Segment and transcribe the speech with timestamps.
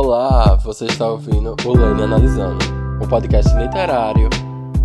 [0.00, 2.64] Olá, você está ouvindo o Lane Analisando,
[3.02, 4.30] o podcast literário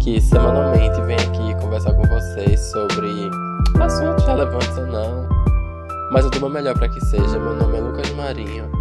[0.01, 3.29] que semanalmente vem aqui conversar com vocês sobre
[3.79, 5.29] assuntos relevantes ou não.
[6.11, 7.37] Mas dou meu melhor para que seja.
[7.37, 8.71] Meu nome é Lucas Marinho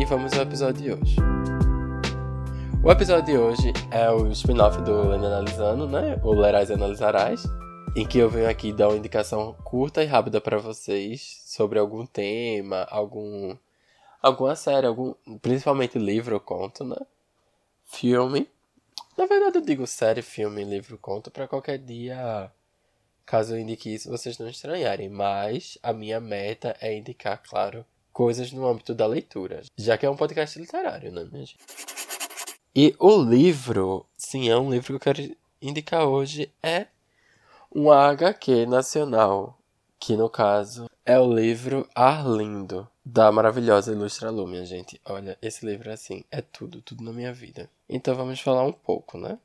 [0.00, 1.16] e vamos ao episódio de hoje.
[2.82, 6.18] O episódio de hoje é o spin-off do Lane Analisando, né?
[6.24, 7.44] O Lerais e Analisarás,
[7.94, 12.04] em que eu venho aqui dar uma indicação curta e rápida para vocês sobre algum
[12.04, 13.54] tema, algum
[14.22, 16.96] alguma série, algum, principalmente livro ou conto, né?
[17.84, 18.48] Filme.
[19.16, 22.50] Na verdade eu digo série, filme, livro, conto para qualquer dia,
[23.26, 28.50] caso eu indique isso, vocês não estranharem, mas a minha meta é indicar, claro, coisas
[28.52, 31.58] no âmbito da leitura, já que é um podcast literário, né, minha gente?
[32.74, 36.86] E o livro, sim, é um livro que eu quero indicar hoje, é
[37.74, 39.59] um HQ nacional,
[40.00, 44.98] que no caso é o livro Arlindo, da maravilhosa Ilustra Lu, minha gente.
[45.04, 47.68] Olha, esse livro, assim, é tudo, tudo na minha vida.
[47.86, 49.38] Então vamos falar um pouco, né?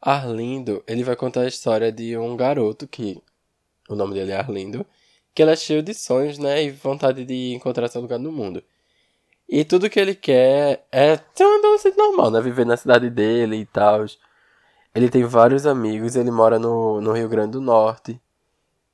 [0.00, 3.22] Arlindo, ele vai contar a história de um garoto que,
[3.88, 4.86] o nome dele é Arlindo,
[5.34, 8.62] que ele é cheio de sonhos, né, e vontade de encontrar seu lugar no mundo.
[9.48, 13.56] E tudo que ele quer é ser um adolescente normal, né, viver na cidade dele
[13.56, 14.06] e tal.
[14.94, 18.20] Ele tem vários amigos, ele mora no, no Rio Grande do Norte,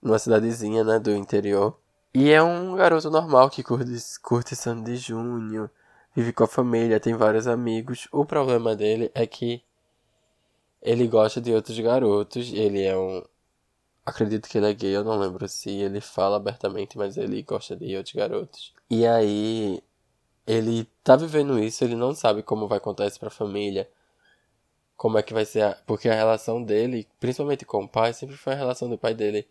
[0.04, 1.76] numa cidadezinha, né, do interior.
[2.12, 3.90] E é um garoto normal que curte,
[4.22, 5.70] curte Sandy Júnior,
[6.14, 8.06] vive com a família, tem vários amigos.
[8.12, 9.64] O problema dele é que
[10.80, 12.52] ele gosta de outros garotos.
[12.52, 13.24] Ele é um.
[14.06, 17.74] Acredito que ele é gay, eu não lembro se ele fala abertamente, mas ele gosta
[17.74, 18.74] de outros garotos.
[18.90, 19.82] E aí.
[20.46, 23.88] Ele tá vivendo isso, ele não sabe como vai contar isso pra família.
[24.94, 25.62] Como é que vai ser.
[25.62, 25.72] A...
[25.86, 29.48] Porque a relação dele, principalmente com o pai, sempre foi a relação do pai dele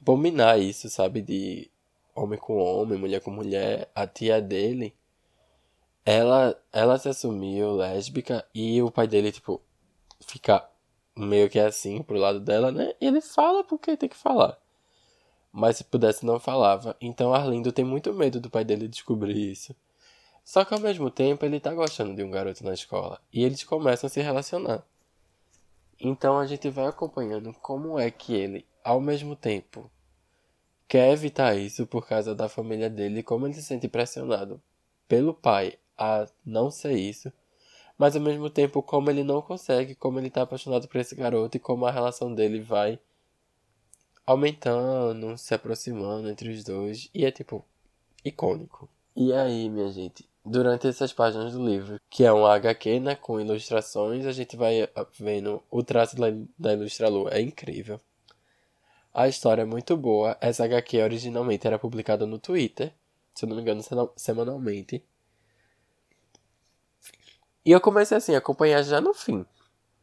[0.00, 1.22] abominar isso, sabe?
[1.22, 1.70] De
[2.14, 4.94] homem com homem, mulher com mulher, a tia dele,
[6.04, 9.60] ela, ela se assumiu lésbica e o pai dele, tipo,
[10.20, 10.66] fica
[11.16, 12.94] meio que assim pro lado dela, né?
[13.00, 14.58] E ele fala porque tem que falar.
[15.52, 16.96] Mas se pudesse não falava.
[17.00, 19.74] Então Arlindo tem muito medo do pai dele descobrir isso.
[20.44, 23.20] Só que ao mesmo tempo ele tá gostando de um garoto na escola.
[23.32, 24.82] E eles começam a se relacionar.
[26.00, 29.90] Então a gente vai acompanhando como é que ele, ao mesmo tempo,
[30.86, 34.62] quer evitar isso por causa da família dele como ele se sente pressionado
[35.08, 37.32] pelo pai a não ser isso,
[37.98, 41.56] mas ao mesmo tempo como ele não consegue, como ele tá apaixonado por esse garoto
[41.56, 43.00] e como a relação dele vai
[44.24, 47.64] aumentando, se aproximando entre os dois e é tipo
[48.24, 48.88] icônico.
[49.16, 53.40] E aí, minha gente, durante essas páginas do livro, que é um HQ, né, com
[53.40, 54.88] ilustrações, a gente vai
[55.18, 56.16] vendo o traço
[56.58, 58.00] da Ilustralu, é incrível.
[59.12, 60.36] A história é muito boa.
[60.40, 62.92] Essa HQ originalmente era publicada no Twitter,
[63.34, 63.82] se eu não me engano,
[64.16, 65.02] semanalmente.
[67.64, 69.44] E eu comecei assim a acompanhar já no fim,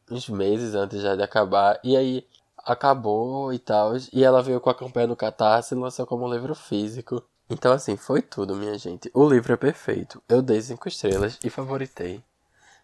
[0.10, 1.80] uns meses antes já de acabar.
[1.84, 3.94] E aí acabou e tal.
[4.12, 7.24] E ela veio com a campanha no Catarse e lançou como livro físico.
[7.50, 9.10] Então, assim, foi tudo, minha gente.
[9.14, 10.22] O livro é perfeito.
[10.28, 12.24] Eu dei cinco estrelas e favoritei.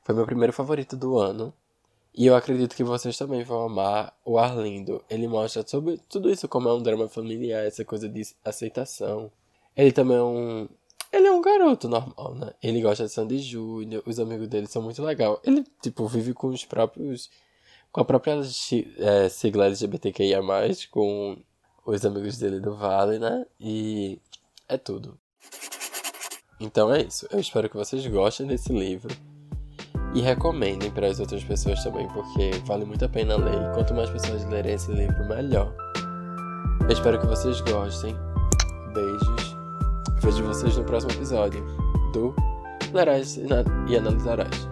[0.04, 1.54] Foi meu primeiro favorito do ano.
[2.14, 5.04] E eu acredito que vocês também vão amar o Arlindo.
[5.10, 9.32] Ele mostra sobre tudo isso como é um drama familiar, essa coisa de aceitação.
[9.76, 10.68] Ele também é um.
[11.12, 12.54] Ele é um garoto normal, né?
[12.62, 15.38] Ele gosta de Sandy Júnior, os amigos dele são muito legais.
[15.44, 17.30] Ele, tipo, vive com os próprios.
[17.92, 18.40] com a própria
[18.98, 20.40] é, sigla LGBTQIA,
[20.90, 21.38] com
[21.86, 23.46] os amigos dele do Vale, né?
[23.60, 24.20] E
[24.72, 25.20] é tudo.
[26.60, 27.28] Então é isso.
[27.30, 29.14] Eu espero que vocês gostem desse livro.
[30.14, 33.54] E recomendem para as outras pessoas também, porque vale muito a pena ler.
[33.54, 35.74] E quanto mais pessoas lerem esse livro, melhor.
[36.82, 38.16] Eu espero que vocês gostem.
[38.94, 39.56] Beijos.
[40.22, 41.66] Vejo vocês no próximo episódio
[42.14, 42.36] do
[42.94, 43.38] Lerás
[43.88, 44.70] e Analisarás.